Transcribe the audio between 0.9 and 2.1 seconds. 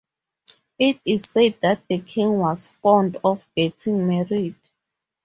is said that the